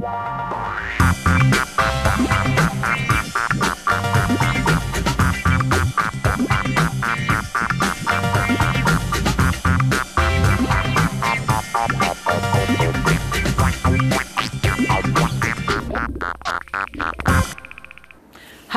[0.00, 0.39] Wow.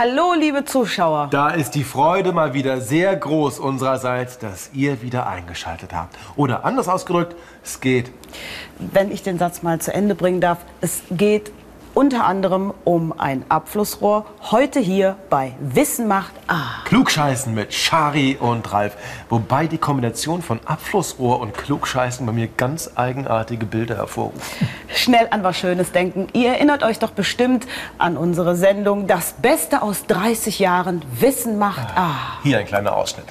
[0.06, 1.30] Hallo, liebe Zuschauer.
[1.32, 6.18] Da ist die Freude mal wieder sehr groß unsererseits, dass ihr wieder eingeschaltet habt.
[6.36, 8.12] Oder anders ausgedrückt, es geht.
[8.80, 11.54] Wenn ich den Satz mal zu Ende bringen darf, es geht
[11.94, 14.26] unter anderem um ein Abflussrohr.
[14.52, 16.84] Heute hier bei Wissen macht A.
[16.86, 18.96] Klugscheißen mit Shari und Ralf.
[19.30, 24.42] Wobei die Kombination von Abflussrohr und Klugscheißen bei mir ganz eigenartige Bilder hervorruft.
[24.94, 26.28] Schnell an was Schönes denken.
[26.34, 31.98] Ihr erinnert euch doch bestimmt an unsere Sendung Das Beste aus 30 Jahren Wissen macht
[31.98, 32.12] A.
[32.44, 33.26] Hier ein kleiner Ausschnitt.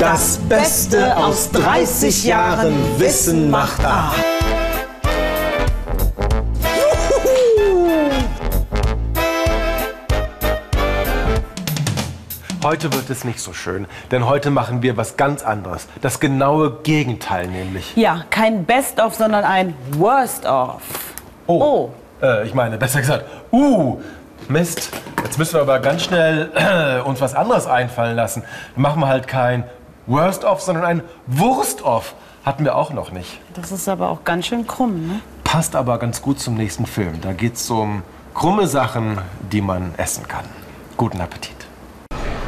[0.00, 4.12] Das Beste aus 30 Jahren Wissen macht A.
[12.64, 15.86] Heute wird es nicht so schön, denn heute machen wir was ganz anderes.
[16.00, 17.94] Das genaue Gegenteil nämlich.
[17.94, 20.80] Ja, kein Best-of, sondern ein Worst-of.
[21.46, 21.90] Oh.
[22.22, 24.00] Äh, ich meine, besser gesagt, uh,
[24.48, 24.88] Mist.
[25.22, 28.44] Jetzt müssen wir aber ganz schnell äh, uns was anderes einfallen lassen.
[28.76, 29.64] Machen wir halt kein
[30.06, 32.14] Worst-of, sondern ein Wurst-of.
[32.46, 33.42] Hatten wir auch noch nicht.
[33.52, 35.20] Das ist aber auch ganz schön krumm, ne?
[35.44, 37.20] Passt aber ganz gut zum nächsten Film.
[37.20, 39.18] Da geht es um krumme Sachen,
[39.52, 40.46] die man essen kann.
[40.96, 41.63] Guten Appetit.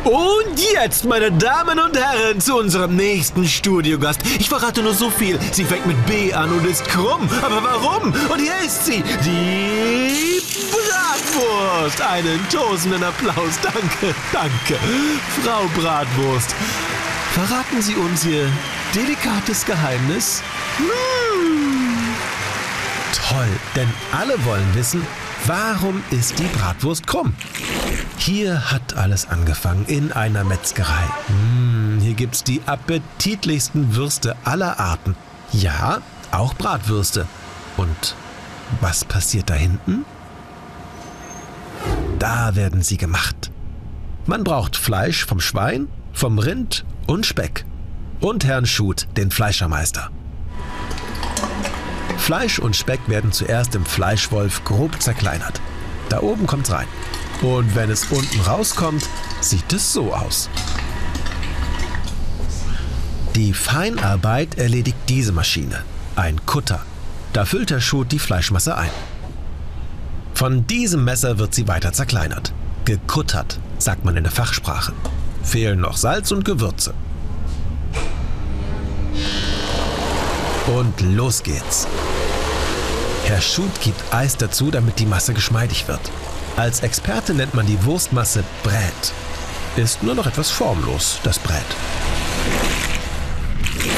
[0.07, 4.21] Und jetzt, meine Damen und Herren, zu unserem nächsten Studiogast.
[4.39, 5.37] Ich verrate nur so viel.
[5.51, 7.29] Sie fängt mit B an und ist krumm.
[7.43, 8.15] Aber warum?
[8.31, 10.41] Und hier ist sie, die
[10.71, 12.01] Bratwurst.
[12.01, 13.59] Einen tosenden Applaus.
[13.61, 14.79] Danke, danke.
[15.43, 16.55] Frau Bratwurst,
[17.33, 18.49] verraten Sie uns Ihr
[18.95, 20.41] delikates Geheimnis?
[20.77, 20.87] Hm.
[23.29, 25.05] Toll, denn alle wollen wissen,
[25.47, 27.35] warum ist die Bratwurst krumm?
[28.19, 31.05] Hier hat alles angefangen in einer Metzgerei.
[31.29, 35.15] Hm, hier gibt's die appetitlichsten Würste aller Arten.
[35.53, 36.01] Ja,
[36.33, 37.27] auch Bratwürste.
[37.77, 38.17] Und
[38.81, 40.05] was passiert da hinten?
[42.19, 43.51] Da werden sie gemacht.
[44.25, 47.65] Man braucht Fleisch vom Schwein, vom Rind und Speck.
[48.21, 50.11] Und Herrn Schut, den Fleischermeister.
[52.17, 55.61] Fleisch und Speck werden zuerst im Fleischwolf grob zerkleinert.
[56.09, 56.89] Da oben kommt's rein.
[57.43, 59.09] Und wenn es unten rauskommt,
[59.41, 60.49] sieht es so aus.
[63.35, 65.83] Die Feinarbeit erledigt diese Maschine,
[66.17, 66.81] ein Kutter.
[67.35, 68.91] Da füllt der Schut die Fleischmasse ein.
[70.33, 72.53] Von diesem Messer wird sie weiter zerkleinert.
[72.87, 74.95] Gekuttert, sagt man in der Fachsprache.
[75.43, 76.95] Fehlen noch Salz und Gewürze.
[80.67, 81.87] Und los geht's.
[83.27, 86.01] Herr Schut gibt Eis dazu, damit die Masse geschmeidig wird.
[86.57, 89.13] Als Experte nennt man die Wurstmasse Brät.
[89.75, 91.67] Ist nur noch etwas formlos, das Brät.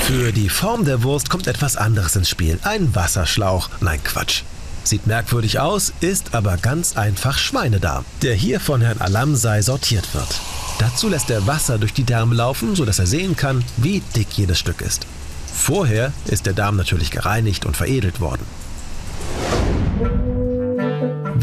[0.05, 2.59] Für die Form der Wurst kommt etwas anderes ins Spiel.
[2.63, 3.69] Ein Wasserschlauch.
[3.81, 4.45] Nein, Quatsch.
[4.83, 10.41] Sieht merkwürdig aus, ist aber ganz einfach Schweinedarm, der hier von Herrn Alamsei sortiert wird.
[10.79, 14.59] Dazu lässt er Wasser durch die Därme laufen, sodass er sehen kann, wie dick jedes
[14.59, 15.07] Stück ist.
[15.53, 18.47] Vorher ist der Darm natürlich gereinigt und veredelt worden.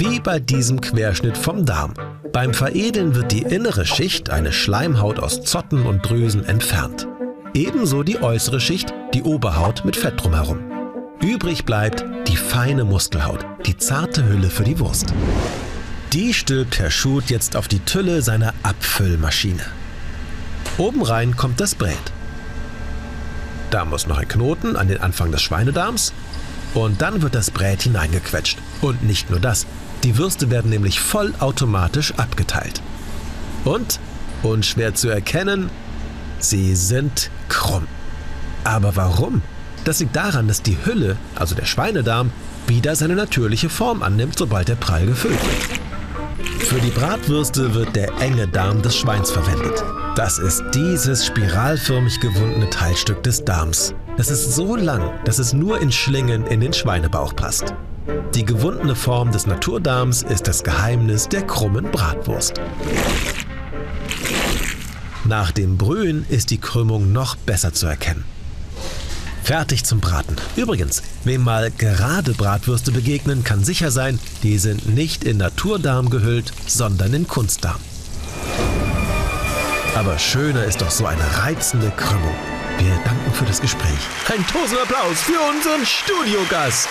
[0.08, 1.96] Wie bei diesem Querschnitt vom Darm.
[2.32, 7.08] Beim Veredeln wird die innere Schicht, eine Schleimhaut aus Zotten und Drüsen, entfernt.
[7.56, 10.60] Ebenso die äußere Schicht, die Oberhaut mit Fett drumherum.
[11.22, 15.12] Übrig bleibt die feine Muskelhaut, die zarte Hülle für die Wurst.
[16.14, 19.64] Die stülpt Herr Schut jetzt auf die Tülle seiner Abfüllmaschine.
[20.78, 21.98] Oben rein kommt das Brät.
[23.72, 26.14] Da muss noch ein Knoten an den Anfang des Schweinedarms
[26.76, 28.60] und dann wird das Brät hineingequetscht.
[28.82, 29.66] Und nicht nur das,
[30.06, 32.82] die Würste werden nämlich vollautomatisch abgeteilt.
[33.64, 34.00] Und,
[34.44, 35.72] unschwer zu erkennen,
[36.38, 37.88] sie sind krumm.
[38.64, 39.42] Aber warum?
[39.84, 42.32] Das liegt daran, dass die Hülle, also der Schweinedarm,
[42.68, 46.62] wieder seine natürliche Form annimmt, sobald der Prall gefüllt wird.
[46.62, 49.84] Für die Bratwürste wird der enge Darm des Schweins verwendet.
[50.16, 53.96] Das ist dieses spiralförmig gewundene Teilstück des Darms.
[54.18, 57.74] Das ist so lang, dass es nur in Schlingen in den Schweinebauch passt.
[58.34, 62.62] Die gewundene Form des Naturdarms ist das Geheimnis der krummen Bratwurst.
[65.24, 68.26] Nach dem Brühen ist die Krümmung noch besser zu erkennen.
[69.44, 70.36] Fertig zum Braten.
[70.56, 76.52] Übrigens, wem mal gerade Bratwürste begegnen, kann sicher sein, die sind nicht in Naturdarm gehüllt,
[76.68, 77.80] sondern in Kunstdarm.
[79.96, 82.36] Aber schöner ist doch so eine reizende Krümmung.
[82.78, 84.00] Wir danken Dank für das Gespräch.
[84.28, 86.88] Ein tosender für unseren Studiogast.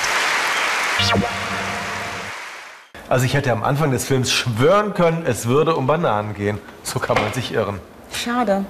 [3.09, 6.59] Also ich hätte am Anfang des Films schwören können, es würde um Bananen gehen.
[6.83, 7.79] So kann man sich irren.
[8.13, 8.65] Schade.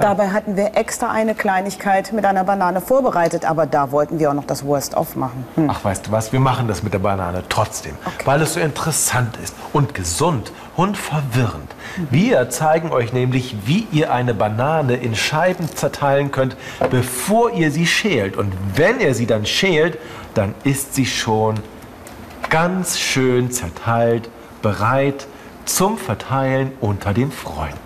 [0.00, 4.34] Dabei hatten wir extra eine Kleinigkeit mit einer Banane vorbereitet, aber da wollten wir auch
[4.34, 5.44] noch das Worst-of machen.
[5.56, 5.68] Hm.
[5.68, 6.32] Ach, weißt du was?
[6.32, 10.96] Wir machen das mit der Banane trotzdem, weil es so interessant ist und gesund und
[10.96, 11.74] verwirrend.
[12.10, 16.56] Wir zeigen euch nämlich, wie ihr eine Banane in Scheiben zerteilen könnt,
[16.90, 18.36] bevor ihr sie schält.
[18.36, 19.98] Und wenn ihr sie dann schält,
[20.34, 21.56] dann ist sie schon
[22.48, 24.28] ganz schön zerteilt,
[24.62, 25.26] bereit
[25.64, 27.76] zum Verteilen unter den Freunden.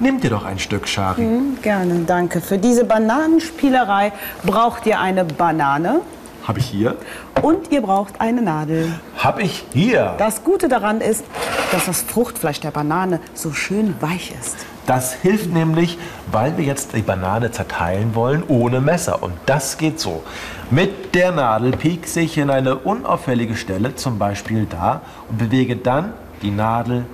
[0.00, 1.22] Nimm dir doch ein Stück, Shari.
[1.22, 2.40] Hm, gerne, danke.
[2.40, 4.12] Für diese Bananenspielerei
[4.44, 6.00] braucht ihr eine Banane
[6.46, 6.96] Hab ich hier?
[7.42, 8.92] und ihr braucht eine Nadel.
[9.18, 10.14] Hab ich hier.
[10.18, 11.24] Das Gute daran ist,
[11.72, 14.66] dass das Fruchtfleisch der Banane so schön weich ist.
[14.86, 15.98] Das hilft nämlich,
[16.30, 19.22] weil wir jetzt die Banane zerteilen wollen ohne Messer.
[19.22, 20.22] Und das geht so.
[20.70, 26.12] Mit der Nadel piekse ich in eine unauffällige Stelle, zum Beispiel da, und bewege dann
[26.42, 27.06] die Nadel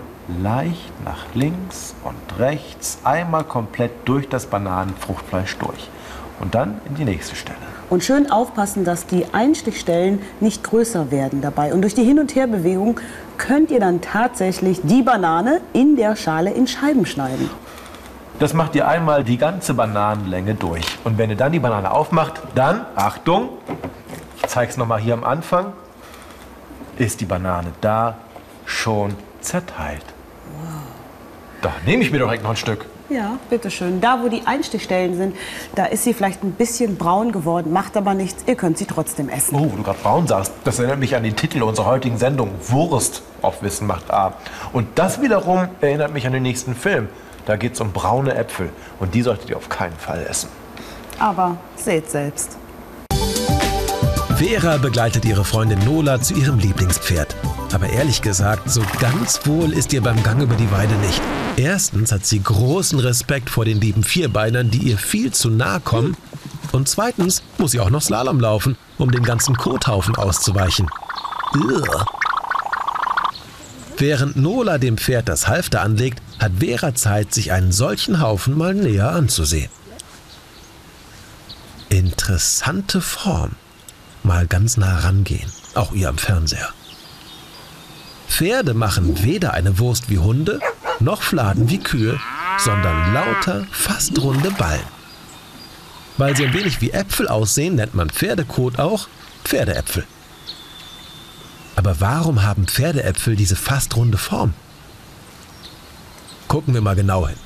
[0.43, 5.89] leicht nach links und rechts einmal komplett durch das Bananenfruchtfleisch durch.
[6.41, 7.70] Und dann in die nächste Stelle.
[7.91, 11.75] Und schön aufpassen, dass die Einstichstellen nicht größer werden dabei.
[11.75, 13.01] Und durch die Hin- und Herbewegung
[13.37, 17.51] könnt ihr dann tatsächlich die Banane in der Schale in Scheiben schneiden.
[18.39, 20.87] Das macht ihr einmal die ganze Bananenlänge durch.
[21.03, 23.51] Und wenn ihr dann die Banane aufmacht, dann, Achtung,
[24.37, 25.73] ich zeige es nochmal hier am Anfang,
[26.97, 28.19] ist die Banane da
[28.67, 30.05] schon zerteilt.
[31.61, 32.87] Da nehme ich mir doch direkt noch ein Stück.
[33.11, 34.01] Ja, bitteschön.
[34.01, 35.37] Da, wo die Einstichstellen sind,
[35.75, 38.45] da ist sie vielleicht ein bisschen braun geworden, macht aber nichts.
[38.47, 39.57] Ihr könnt sie trotzdem essen.
[39.57, 42.53] Oh, wo du gerade braun sagst, das erinnert mich an den Titel unserer heutigen Sendung,
[42.69, 44.35] Wurst auf Wissen macht A.
[44.73, 47.09] Und das wiederum erinnert mich an den nächsten Film.
[47.47, 48.71] Da geht es um braune Äpfel.
[49.01, 50.49] Und die solltet ihr auf keinen Fall essen.
[51.19, 52.59] Aber seht selbst.
[54.37, 57.35] Vera begleitet ihre Freundin Nola zu ihrem Lieblingspferd.
[57.75, 61.21] Aber ehrlich gesagt, so ganz wohl ist ihr beim Gang über die Weide nicht.
[61.57, 66.17] Erstens hat sie großen Respekt vor den lieben Vierbeinern, die ihr viel zu nahe kommen.
[66.73, 70.89] Und zweitens muss sie auch noch Slalom laufen, um den ganzen Kothaufen auszuweichen.
[71.55, 72.05] Ugh.
[73.99, 78.75] Während Nola dem Pferd das Halfter anlegt, hat Vera Zeit, sich einen solchen Haufen mal
[78.75, 79.71] näher anzusehen.
[81.91, 83.57] Interessante Form.
[84.23, 86.69] Mal ganz nah rangehen, auch ihr am Fernseher.
[88.29, 90.61] Pferde machen weder eine Wurst wie Hunde,
[91.01, 92.19] noch Fladen wie Kühe,
[92.59, 94.81] sondern lauter, fast runde Ballen.
[96.17, 99.09] Weil sie ein wenig wie Äpfel aussehen, nennt man Pferdekot auch
[99.45, 100.05] Pferdeäpfel.
[101.77, 104.53] Aber warum haben Pferdeäpfel diese fast runde Form?
[106.49, 107.39] Gucken wir mal genau hin.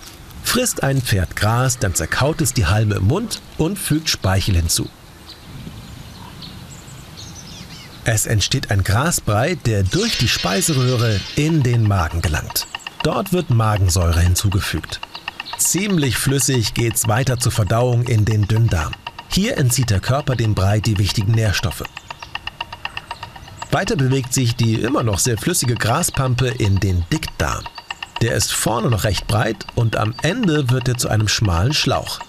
[0.42, 4.88] Frisst ein Pferd Gras, dann zerkaut es die Halme im Mund und fügt Speichel hinzu.
[8.04, 12.66] Es entsteht ein Grasbrei, der durch die Speiseröhre in den Magen gelangt.
[13.04, 14.98] Dort wird Magensäure hinzugefügt.
[15.58, 18.92] Ziemlich flüssig geht's weiter zur Verdauung in den Dünndarm.
[19.28, 21.84] Hier entzieht der Körper dem Brei die wichtigen Nährstoffe.
[23.70, 27.64] Weiter bewegt sich die immer noch sehr flüssige Graspampe in den Dickdarm.
[28.22, 32.20] Der ist vorne noch recht breit und am Ende wird er zu einem schmalen Schlauch.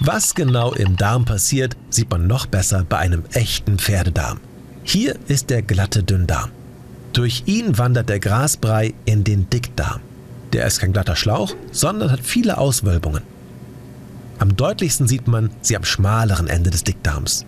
[0.00, 4.40] Was genau im Darm passiert, sieht man noch besser bei einem echten Pferdedarm.
[4.84, 6.50] Hier ist der glatte Dünndarm.
[7.12, 10.00] Durch ihn wandert der Grasbrei in den Dickdarm.
[10.52, 13.22] Der ist kein glatter Schlauch, sondern hat viele Auswölbungen.
[14.38, 17.46] Am deutlichsten sieht man sie am schmaleren Ende des Dickdarms.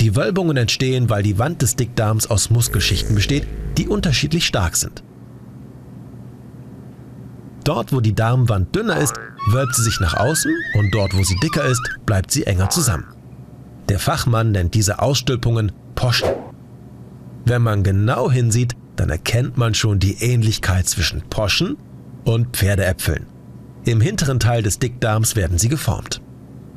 [0.00, 3.46] Die Wölbungen entstehen, weil die Wand des Dickdarms aus Muskelschichten besteht,
[3.76, 5.02] die unterschiedlich stark sind.
[7.64, 9.14] Dort, wo die Darmwand dünner ist,
[9.50, 13.04] wölbt sie sich nach außen und dort, wo sie dicker ist, bleibt sie enger zusammen.
[13.88, 16.30] Der Fachmann nennt diese Ausstülpungen Poschen.
[17.44, 21.76] Wenn man genau hinsieht, dann erkennt man schon die Ähnlichkeit zwischen Poschen
[22.24, 23.26] und Pferdeäpfeln.
[23.84, 26.20] Im hinteren Teil des Dickdarms werden sie geformt.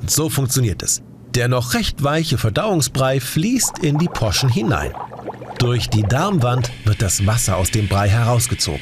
[0.01, 1.01] Und so funktioniert es.
[1.35, 4.91] Der noch recht weiche Verdauungsbrei fließt in die Poschen hinein.
[5.59, 8.81] Durch die Darmwand wird das Wasser aus dem Brei herausgezogen.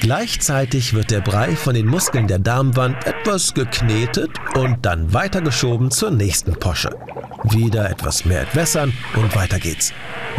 [0.00, 6.10] Gleichzeitig wird der Brei von den Muskeln der Darmwand etwas geknetet und dann weitergeschoben zur
[6.10, 6.90] nächsten Posche.
[7.44, 9.92] Wieder etwas mehr entwässern und weiter geht's.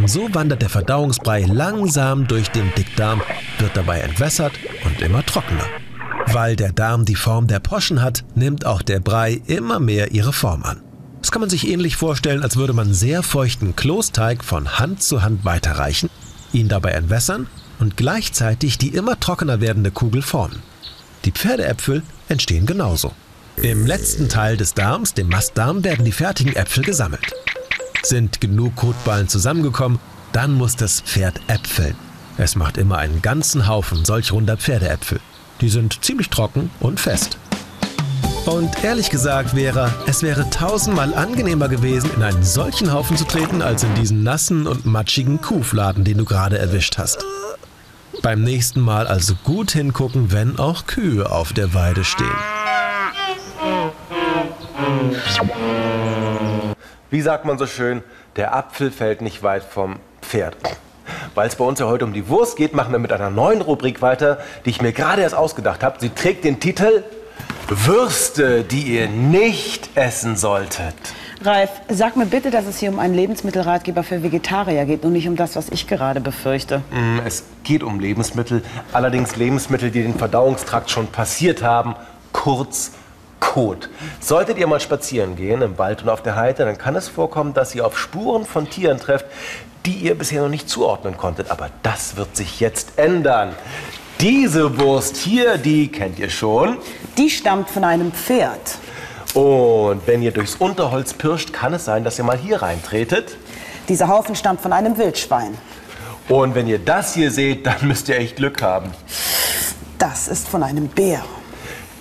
[0.06, 3.22] So wandert der Verdauungsbrei langsam durch den Dickdarm,
[3.60, 4.54] wird dabei entwässert
[4.86, 5.66] und immer trockener.
[6.28, 10.34] Weil der Darm die Form der Poschen hat, nimmt auch der Brei immer mehr ihre
[10.34, 10.82] Form an.
[11.22, 15.22] Das kann man sich ähnlich vorstellen, als würde man sehr feuchten Klosteig von Hand zu
[15.22, 16.10] Hand weiterreichen,
[16.54, 17.48] ihn dabei entwässern
[17.80, 20.62] und gleichzeitig die immer trockener werdende Kugel formen.
[21.26, 23.12] Die Pferdeäpfel entstehen genauso.
[23.58, 27.34] Im letzten Teil des Darms, dem Mastdarm, werden die fertigen Äpfel gesammelt.
[28.04, 30.00] Sind genug Kotballen zusammengekommen,
[30.32, 31.96] dann muss das Pferd äpfeln.
[32.38, 35.20] Es macht immer einen ganzen Haufen solch runder Pferdeäpfel.
[35.62, 37.38] Die sind ziemlich trocken und fest.
[38.46, 43.62] Und ehrlich gesagt, Vera, es wäre tausendmal angenehmer gewesen, in einen solchen Haufen zu treten,
[43.62, 47.24] als in diesen nassen und matschigen Kuhfladen, den du gerade erwischt hast.
[48.22, 52.28] Beim nächsten Mal also gut hingucken, wenn auch Kühe auf der Weide stehen.
[57.12, 58.04] Wie sagt man so schön,
[58.36, 60.56] der Apfel fällt nicht weit vom Pferd.
[61.34, 63.62] Weil es bei uns ja heute um die Wurst geht, machen wir mit einer neuen
[63.62, 65.98] Rubrik weiter, die ich mir gerade erst ausgedacht habe.
[66.00, 67.04] Sie trägt den Titel
[67.68, 70.94] Würste, die ihr nicht essen solltet.
[71.42, 75.28] Ralf, sag mir bitte, dass es hier um einen Lebensmittelratgeber für Vegetarier geht und nicht
[75.28, 76.82] um das, was ich gerade befürchte.
[76.92, 78.62] Mm, Es geht um Lebensmittel,
[78.92, 81.96] allerdings Lebensmittel, die den Verdauungstrakt schon passiert haben,
[82.34, 82.92] kurz
[83.50, 83.90] Kot.
[84.20, 87.56] Solltet ihr mal spazieren gehen im Wald und auf der Heide, dann kann es vorkommen,
[87.56, 89.26] dass ihr auf Spuren von Tieren trefft,
[89.88, 91.50] die ihr bisher noch nicht zuordnen konntet.
[91.50, 93.56] Aber das wird sich jetzt ändern.
[94.20, 96.78] Diese Wurst hier, die kennt ihr schon.
[97.18, 98.78] Die stammt von einem Pferd.
[99.34, 103.36] Und wenn ihr durchs Unterholz pirscht, kann es sein, dass ihr mal hier reintretet.
[103.88, 105.58] Dieser Haufen stammt von einem Wildschwein.
[106.28, 108.92] Und wenn ihr das hier seht, dann müsst ihr echt Glück haben.
[109.98, 111.24] Das ist von einem Bär.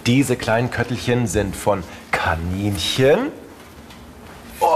[0.09, 3.31] Diese kleinen Köttelchen sind von Kaninchen.
[4.59, 4.67] Oh,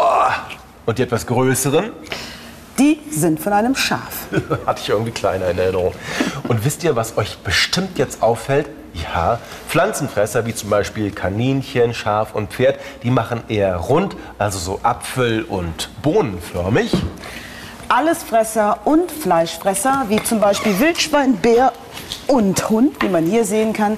[0.85, 1.91] und die etwas größeren
[2.79, 4.27] Die sind von einem Schaf.
[4.67, 5.95] hatte ich irgendwie kleiner in Erinnerung.
[6.49, 8.69] Und wisst ihr, was euch bestimmt jetzt auffällt?
[8.93, 14.81] Ja, Pflanzenfresser wie zum Beispiel Kaninchen, Schaf und Pferd, die machen eher rund, also so
[14.83, 16.93] apfel- und bohnenförmig.
[17.89, 21.73] Allesfresser und Fleischfresser, wie zum Beispiel Wildschwein, Bär
[22.27, 23.97] und Hund, wie man hier sehen kann,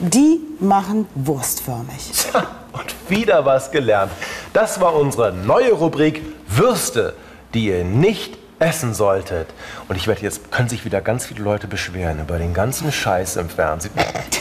[0.00, 2.10] die machen wurstförmig.
[2.12, 4.12] Tja, Und wieder was gelernt.
[4.52, 7.14] Das war unsere neue Rubrik Würste,
[7.52, 9.48] die ihr nicht essen solltet.
[9.88, 13.36] Und ich wette, jetzt können sich wieder ganz viele Leute beschweren über den ganzen Scheiß
[13.36, 13.92] im Fernsehen.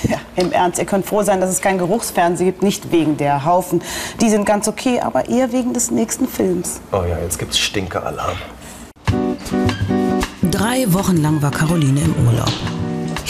[0.03, 3.45] Ja, Im Ernst, ihr könnt froh sein, dass es kein Geruchsfernsehen gibt, nicht wegen der
[3.45, 3.81] Haufen.
[4.21, 6.79] Die sind ganz okay, aber eher wegen des nächsten Films.
[6.91, 8.37] Oh ja, jetzt gibt's Stinkealarm.
[10.51, 12.51] Drei Wochen lang war Caroline im Urlaub.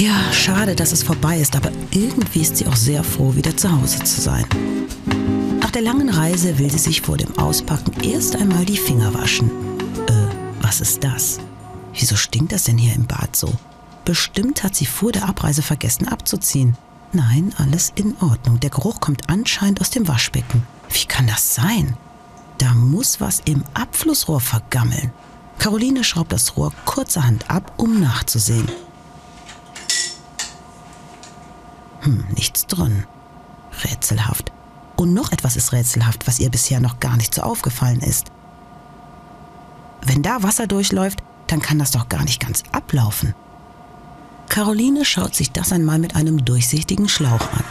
[0.04, 3.72] Ja, schade, dass es vorbei ist, aber irgendwie ist sie auch sehr froh, wieder zu
[3.72, 4.44] Hause zu sein.
[5.62, 9.50] Nach der langen Reise will sie sich vor dem Auspacken erst einmal die Finger waschen.
[10.10, 10.28] Äh,
[10.62, 11.40] was ist das?
[11.94, 13.54] Wieso stinkt das denn hier im Bad so?
[14.04, 16.76] Bestimmt hat sie vor der Abreise vergessen abzuziehen.
[17.14, 18.60] Nein, alles in Ordnung.
[18.60, 20.68] Der Geruch kommt anscheinend aus dem Waschbecken.
[20.90, 21.96] Wie kann das sein?
[22.58, 25.14] Da muss was im Abflussrohr vergammeln.
[25.60, 28.68] Caroline schraubt das Rohr kurzerhand ab, um nachzusehen.
[32.04, 33.06] Hm, nichts drin.
[33.84, 34.52] Rätselhaft.
[34.96, 38.28] Und noch etwas ist rätselhaft, was ihr bisher noch gar nicht so aufgefallen ist.
[40.02, 43.34] Wenn da Wasser durchläuft, dann kann das doch gar nicht ganz ablaufen.
[44.50, 47.64] Caroline schaut sich das einmal mit einem durchsichtigen Schlauch an.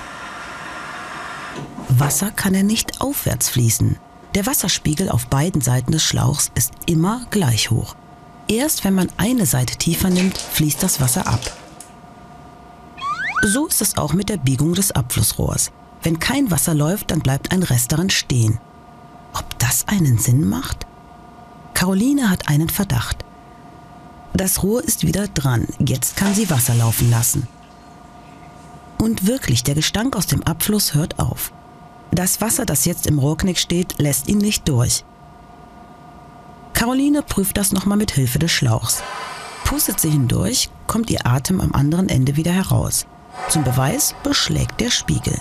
[1.88, 3.98] Wasser kann er nicht aufwärts fließen.
[4.34, 7.94] Der Wasserspiegel auf beiden Seiten des Schlauchs ist immer gleich hoch.
[8.48, 11.40] Erst wenn man eine Seite tiefer nimmt, fließt das Wasser ab.
[13.44, 15.72] So ist es auch mit der Biegung des Abflussrohrs.
[16.00, 18.60] Wenn kein Wasser läuft, dann bleibt ein Rest daran stehen.
[19.34, 20.86] Ob das einen Sinn macht?
[21.74, 23.24] Caroline hat einen Verdacht.
[24.32, 25.66] Das Rohr ist wieder dran.
[25.80, 27.48] Jetzt kann sie Wasser laufen lassen.
[28.98, 31.52] Und wirklich, der Gestank aus dem Abfluss hört auf.
[32.12, 35.04] Das Wasser, das jetzt im Rohrknick steht, lässt ihn nicht durch.
[36.74, 39.02] Caroline prüft das nochmal mit Hilfe des Schlauchs.
[39.64, 43.06] Pustet sie hindurch, kommt ihr Atem am anderen Ende wieder heraus.
[43.48, 45.38] Zum Beweis beschlägt der Spiegel.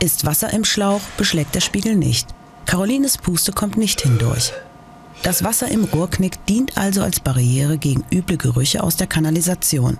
[0.00, 2.28] Ist Wasser im Schlauch, beschlägt der Spiegel nicht.
[2.66, 4.52] Carolines Puste kommt nicht hindurch.
[5.22, 9.98] Das Wasser im Rohrknick dient also als Barriere gegen üble Gerüche aus der Kanalisation.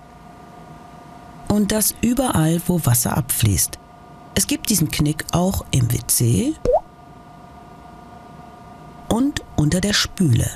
[1.47, 3.77] Und das überall, wo Wasser abfließt.
[4.33, 6.55] Es gibt diesen Knick auch im WC
[9.09, 10.49] und unter der Spüle.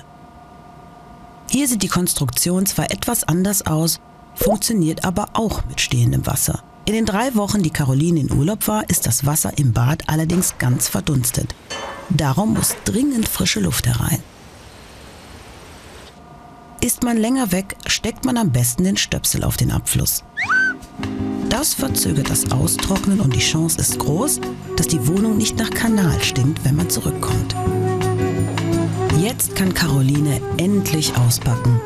[1.49, 3.99] Hier sieht die Konstruktion zwar etwas anders aus,
[4.35, 6.63] funktioniert aber auch mit stehendem Wasser.
[6.85, 10.57] In den drei Wochen, die Caroline in Urlaub war, ist das Wasser im Bad allerdings
[10.59, 11.55] ganz verdunstet.
[12.09, 14.21] Darum muss dringend frische Luft herein.
[16.81, 20.23] Ist man länger weg, steckt man am besten den Stöpsel auf den Abfluss.
[21.49, 24.39] Das verzögert das Austrocknen und die Chance ist groß,
[24.77, 27.55] dass die Wohnung nicht nach Kanal stinkt, wenn man zurückkommt.
[29.37, 31.81] Jetzt kann Caroline endlich auspacken.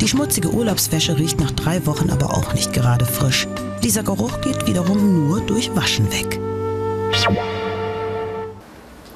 [0.00, 3.48] Die schmutzige Urlaubswäsche riecht nach drei Wochen aber auch nicht gerade frisch.
[3.82, 6.38] Dieser Geruch geht wiederum nur durch Waschen weg.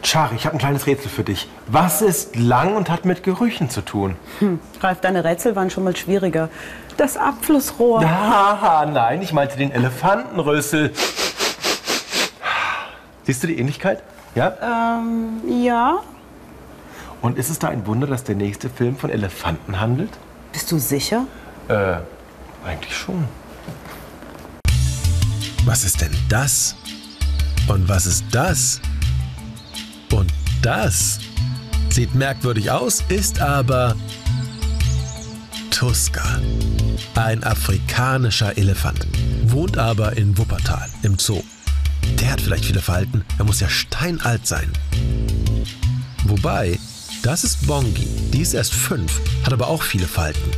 [0.02, 1.48] Chari, ich habe ein kleines Rätsel für dich.
[1.68, 4.16] Was ist lang und hat mit Gerüchen zu tun?
[4.40, 4.58] Hm.
[4.80, 6.48] Ralf, deine Rätsel waren schon mal schwieriger.
[6.96, 8.02] Das Abflussrohr.
[8.04, 10.90] Ah, nein, ich meinte den Elefantenrössel.
[13.22, 14.02] Siehst du die Ähnlichkeit?
[14.34, 14.98] Ja?
[14.98, 16.00] Ähm, ja.
[17.26, 20.10] Und ist es da ein Wunder, dass der nächste Film von Elefanten handelt?
[20.52, 21.26] Bist du sicher?
[21.66, 21.96] Äh,
[22.64, 23.24] eigentlich schon.
[25.64, 26.76] Was ist denn das?
[27.66, 28.80] Und was ist das?
[30.12, 31.18] Und das?
[31.88, 33.96] Sieht merkwürdig aus, ist aber
[35.72, 36.40] Tuska.
[37.16, 39.04] Ein afrikanischer Elefant.
[39.46, 41.42] Wohnt aber in Wuppertal im Zoo.
[42.20, 44.70] Der hat vielleicht viele Falten, er muss ja steinalt sein.
[46.26, 46.78] Wobei,
[47.26, 50.48] das ist Bongi, die ist erst fünf, hat aber auch viele Falten.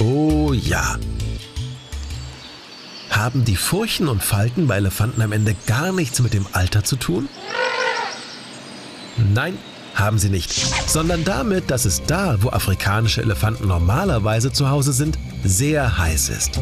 [0.00, 0.96] Oh ja.
[3.10, 6.96] Haben die Furchen und Falten bei Elefanten am Ende gar nichts mit dem Alter zu
[6.96, 7.28] tun?
[9.34, 9.58] Nein,
[9.94, 10.50] haben sie nicht,
[10.88, 16.58] sondern damit, dass es da, wo afrikanische Elefanten normalerweise zu Hause sind, sehr heiß ist.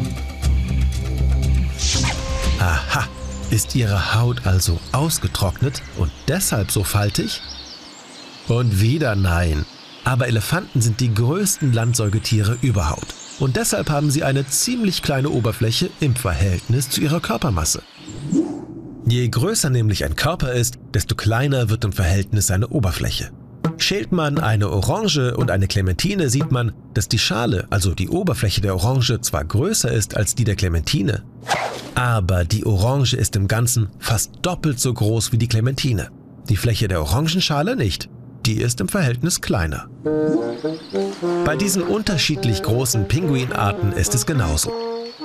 [2.58, 3.06] Aha,
[3.50, 7.40] ist ihre Haut also ausgetrocknet und deshalb so faltig?
[8.50, 9.64] Und wieder nein.
[10.02, 13.14] Aber Elefanten sind die größten Landsäugetiere überhaupt.
[13.38, 17.82] Und deshalb haben sie eine ziemlich kleine Oberfläche im Verhältnis zu ihrer Körpermasse.
[19.06, 23.30] Je größer nämlich ein Körper ist, desto kleiner wird im Verhältnis seine Oberfläche.
[23.78, 28.60] Schält man eine Orange und eine Clementine, sieht man, dass die Schale, also die Oberfläche
[28.60, 31.22] der Orange, zwar größer ist als die der Clementine,
[31.94, 36.10] aber die Orange ist im Ganzen fast doppelt so groß wie die Clementine.
[36.48, 38.10] Die Fläche der Orangenschale nicht.
[38.46, 39.88] Die ist im Verhältnis kleiner.
[41.44, 44.72] Bei diesen unterschiedlich großen Pinguinarten ist es genauso.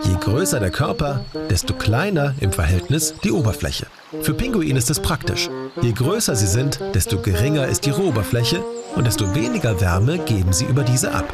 [0.04, 3.88] Je größer der Körper, desto kleiner im Verhältnis die Oberfläche.
[4.22, 5.50] Für Pinguine ist es praktisch.
[5.82, 8.62] Je größer sie sind, desto geringer ist ihre Oberfläche
[8.96, 11.34] und desto weniger Wärme geben sie über diese ab.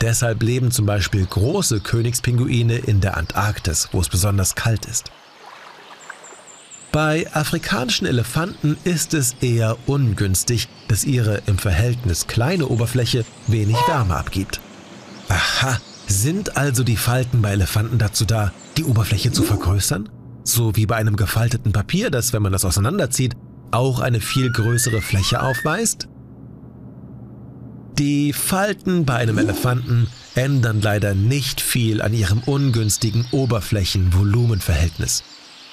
[0.00, 5.10] Deshalb leben zum Beispiel große Königspinguine in der Antarktis, wo es besonders kalt ist.
[6.94, 14.14] Bei afrikanischen Elefanten ist es eher ungünstig, dass ihre im Verhältnis kleine Oberfläche wenig Wärme
[14.14, 14.60] abgibt.
[15.28, 20.08] Aha, sind also die Falten bei Elefanten dazu da, die Oberfläche zu vergrößern?
[20.44, 23.34] So wie bei einem gefalteten Papier, das, wenn man das auseinanderzieht,
[23.72, 26.06] auch eine viel größere Fläche aufweist?
[27.98, 35.24] Die Falten bei einem Elefanten ändern leider nicht viel an ihrem ungünstigen Oberflächen-Volumenverhältnis.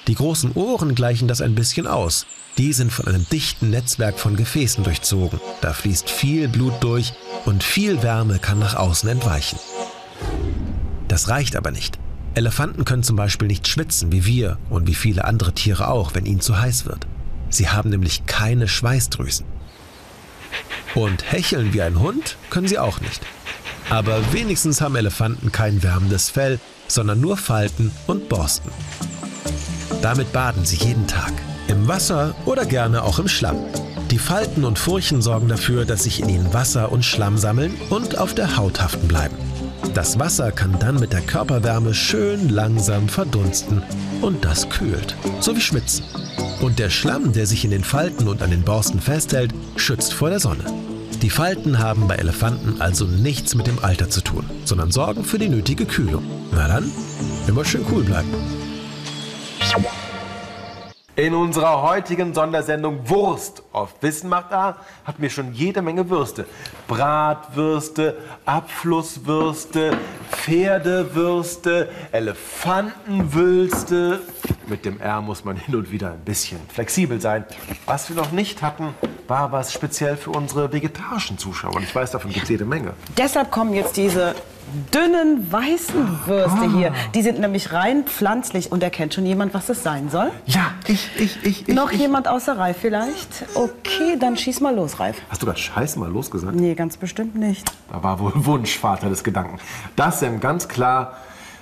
[0.08, 2.26] Die großen Ohren gleichen das ein bisschen aus.
[2.58, 5.40] Die sind von einem dichten Netzwerk von Gefäßen durchzogen.
[5.60, 7.12] Da fließt viel Blut durch
[7.44, 9.58] und viel Wärme kann nach außen entweichen.
[11.08, 11.98] Das reicht aber nicht.
[12.34, 16.26] Elefanten können zum Beispiel nicht schwitzen wie wir und wie viele andere Tiere auch, wenn
[16.26, 17.06] ihnen zu heiß wird.
[17.50, 19.46] Sie haben nämlich keine Schweißdrüsen.
[20.94, 23.22] Und hecheln wie ein Hund können sie auch nicht.
[23.90, 28.70] Aber wenigstens haben Elefanten kein wärmendes Fell, sondern nur Falten und Borsten.
[30.00, 31.32] Damit baden sie jeden Tag.
[31.68, 33.56] Im Wasser oder gerne auch im Schlamm.
[34.10, 38.18] Die Falten und Furchen sorgen dafür, dass sich in ihnen Wasser und Schlamm sammeln und
[38.18, 39.36] auf der Haut haften bleiben.
[39.94, 43.82] Das Wasser kann dann mit der Körperwärme schön langsam verdunsten
[44.22, 46.04] und das kühlt, so wie Schwitzen.
[46.60, 50.30] Und der Schlamm, der sich in den Falten und an den Borsten festhält, schützt vor
[50.30, 50.64] der Sonne.
[51.20, 55.38] Die Falten haben bei Elefanten also nichts mit dem Alter zu tun, sondern sorgen für
[55.38, 56.24] die nötige Kühlung.
[56.52, 56.90] Na dann,
[57.46, 58.28] immer schön cool bleiben.
[61.14, 66.46] In unserer heutigen Sondersendung Wurst auf Wissen macht A hatten wir schon jede Menge Würste.
[66.88, 69.94] Bratwürste, Abflusswürste,
[70.30, 74.22] Pferdewürste, Elefantenwülste.
[74.66, 77.44] Mit dem R muss man hin und wieder ein bisschen flexibel sein.
[77.84, 78.94] Was wir noch nicht hatten,
[79.28, 81.76] war was speziell für unsere vegetarischen Zuschauer.
[81.76, 82.94] Und ich weiß, davon gibt es jede Menge.
[83.18, 84.34] Deshalb kommen jetzt diese
[84.94, 86.92] dünnen weißen Würste hier.
[87.14, 88.72] Die sind nämlich rein pflanzlich.
[88.72, 90.30] Und erkennt schon jemand, was das sein soll?
[90.46, 91.74] Ja, ich, ich, ich, ich.
[91.74, 92.00] Noch ich.
[92.00, 93.44] jemand außer Ralf vielleicht?
[93.54, 95.16] Okay, dann schieß mal los, Ralf.
[95.28, 96.54] Hast du gerade Scheiß mal losgesagt?
[96.54, 97.70] Nee, ganz bestimmt nicht.
[97.90, 99.58] Da war wohl Wunschvater des Gedanken.
[99.96, 101.16] Das sind ganz klar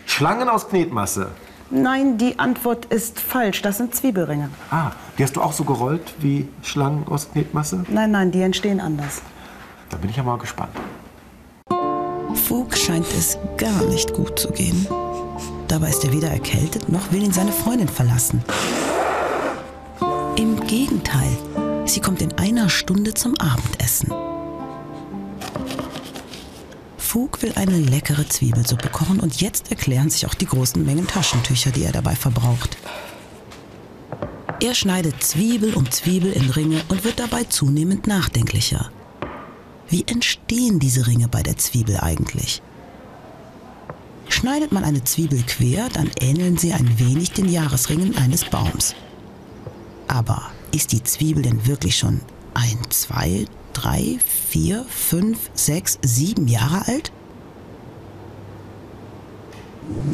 [0.07, 1.29] Schlangen aus Knetmasse.
[1.71, 3.63] Nein, die Antwort ist falsch.
[3.63, 4.51] Das sind Zwiebelringe.
[4.71, 7.85] Ah, die hast du auch so gerollt wie Schlangen aus Knetmasse?
[7.89, 9.23] Nein, nein, die entstehen anders.
[9.89, 10.73] Da bin ich ja mal gespannt.
[12.35, 14.87] Fug scheint es gar nicht gut zu gehen.
[15.69, 18.43] Dabei ist er weder erkältet noch will ihn seine Freundin verlassen.
[20.37, 21.37] Im Gegenteil,
[21.85, 24.13] sie kommt in einer Stunde zum Abendessen.
[26.99, 31.71] Fug will eine leckere Zwiebelsuppe kochen und jetzt erklären sich auch die großen Mengen Taschentücher,
[31.73, 32.77] die er dabei verbraucht.
[34.61, 38.91] Er schneidet Zwiebel um Zwiebel in Ringe und wird dabei zunehmend nachdenklicher.
[39.91, 42.63] Wie entstehen diese Ringe bei der Zwiebel eigentlich?
[44.29, 48.95] Schneidet man eine Zwiebel quer, dann ähneln sie ein wenig den Jahresringen eines Baums.
[50.07, 52.21] Aber ist die Zwiebel denn wirklich schon
[52.55, 57.11] ein, zwei, drei, vier, fünf, sechs, sieben Jahre alt?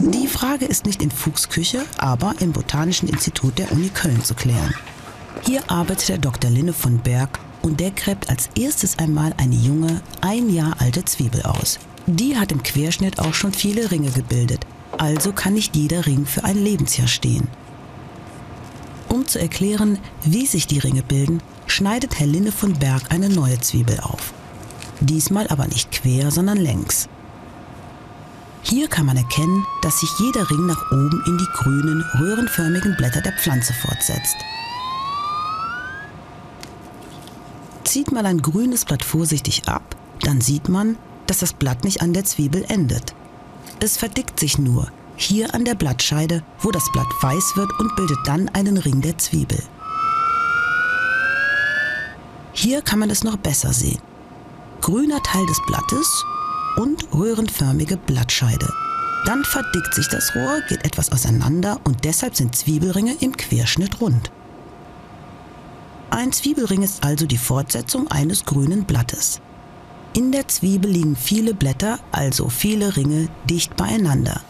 [0.00, 4.34] Die Frage ist nicht in Fuchs Küche, aber im Botanischen Institut der Uni Köln zu
[4.34, 4.72] klären.
[5.44, 6.50] Hier arbeitet der Dr.
[6.50, 11.42] Linne von Berg und der gräbt als erstes einmal eine junge, ein Jahr alte Zwiebel
[11.42, 11.81] aus.
[12.07, 14.64] Die hat im Querschnitt auch schon viele Ringe gebildet,
[14.96, 17.48] also kann nicht jeder Ring für ein Lebensjahr stehen.
[19.09, 23.59] Um zu erklären, wie sich die Ringe bilden, schneidet Herr Linne von Berg eine neue
[23.61, 24.33] Zwiebel auf.
[25.00, 27.09] Diesmal aber nicht quer, sondern längs.
[28.62, 33.22] Hier kann man erkennen, dass sich jeder Ring nach oben in die grünen, röhrenförmigen Blätter
[33.22, 34.37] der Pflanze fortsetzt.
[37.96, 42.12] Zieht man ein grünes Blatt vorsichtig ab, dann sieht man, dass das Blatt nicht an
[42.12, 43.14] der Zwiebel endet.
[43.80, 48.18] Es verdickt sich nur, hier an der Blattscheide, wo das Blatt weiß wird und bildet
[48.26, 49.62] dann einen Ring der Zwiebel.
[52.52, 54.02] Hier kann man es noch besser sehen.
[54.82, 56.22] Grüner Teil des Blattes
[56.76, 58.70] und röhrenförmige Blattscheide.
[59.24, 64.30] Dann verdickt sich das Rohr, geht etwas auseinander und deshalb sind Zwiebelringe im Querschnitt rund.
[66.16, 69.42] Ein Zwiebelring ist also die Fortsetzung eines grünen Blattes.
[70.14, 74.40] In der Zwiebel liegen viele Blätter, also viele Ringe, dicht beieinander.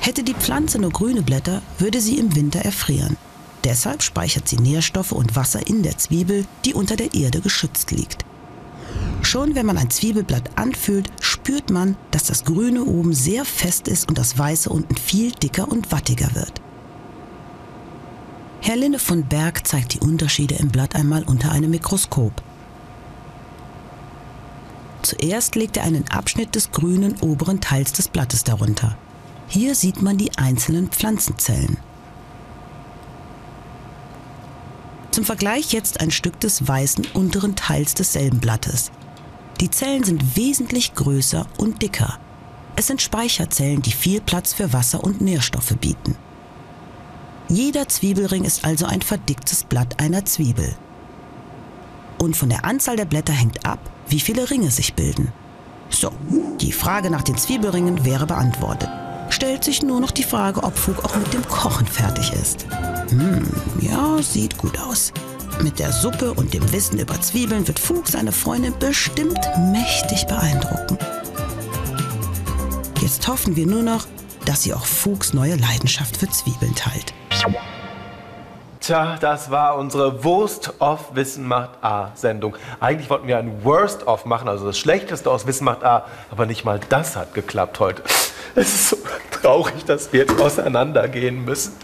[0.00, 3.16] Hätte die Pflanze nur grüne Blätter, würde sie im Winter erfrieren.
[3.62, 8.24] Deshalb speichert sie Nährstoffe und Wasser in der Zwiebel, die unter der Erde geschützt liegt.
[9.22, 14.08] Schon wenn man ein Zwiebelblatt anfühlt, spürt man, dass das Grüne oben sehr fest ist
[14.08, 16.60] und das Weiße unten viel dicker und wattiger wird.
[18.60, 22.42] Herr Linne von Berg zeigt die Unterschiede im Blatt einmal unter einem Mikroskop.
[25.02, 28.96] Zuerst legt er einen Abschnitt des grünen oberen Teils des Blattes darunter.
[29.46, 31.78] Hier sieht man die einzelnen Pflanzenzellen.
[35.12, 38.90] Zum Vergleich jetzt ein Stück des weißen unteren Teils desselben Blattes.
[39.60, 42.18] Die Zellen sind wesentlich größer und dicker.
[42.76, 46.16] Es sind Speicherzellen, die viel Platz für Wasser und Nährstoffe bieten.
[47.50, 50.74] Jeder Zwiebelring ist also ein verdicktes Blatt einer Zwiebel.
[52.18, 55.32] Und von der Anzahl der Blätter hängt ab, wie viele Ringe sich bilden.
[55.88, 56.12] So,
[56.60, 58.90] die Frage nach den Zwiebelringen wäre beantwortet.
[59.30, 62.66] Stellt sich nur noch die Frage, ob Fug auch mit dem Kochen fertig ist.
[63.08, 63.48] Hm,
[63.80, 65.12] ja, sieht gut aus.
[65.62, 69.40] Mit der Suppe und dem Wissen über Zwiebeln wird Fug seine Freundin bestimmt
[69.72, 70.98] mächtig beeindrucken.
[73.00, 74.06] Jetzt hoffen wir nur noch,
[74.44, 77.14] dass sie auch Fugs neue Leidenschaft für Zwiebeln teilt.
[78.80, 82.56] Tja, das war unsere Worst of Wissen macht A Sendung.
[82.80, 86.46] Eigentlich wollten wir ein Worst of machen, also das Schlechteste aus Wissen macht A, aber
[86.46, 88.02] nicht mal das hat geklappt heute.
[88.54, 88.96] Es ist so
[89.30, 91.76] traurig, dass wir jetzt auseinandergehen müssen.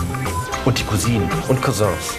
[0.67, 2.19] Und die Cousinen und Cousins.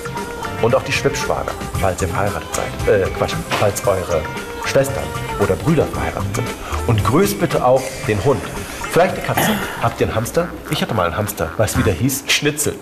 [0.65, 2.87] Und auch die Schwibschwager, falls ihr verheiratet seid.
[2.87, 4.23] Äh, Quatsch, falls eure
[4.65, 5.03] Schwestern
[5.39, 6.47] oder Brüder verheiratet sind.
[6.87, 8.41] Und grüßt bitte auch den Hund.
[8.89, 9.51] Vielleicht eine Katze.
[9.83, 10.47] Habt ihr einen Hamster?
[10.71, 11.51] Ich hatte mal einen Hamster.
[11.57, 12.23] Weißt du, wie der hieß?
[12.29, 12.73] Schnitzel.